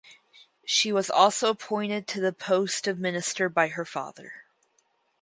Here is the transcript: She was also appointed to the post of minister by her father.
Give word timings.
She 0.65 0.91
was 0.91 1.11
also 1.11 1.51
appointed 1.51 2.07
to 2.07 2.19
the 2.19 2.33
post 2.33 2.87
of 2.87 2.97
minister 2.99 3.49
by 3.49 3.67
her 3.67 3.85
father. 3.85 4.45